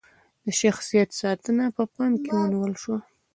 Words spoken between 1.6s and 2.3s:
په پام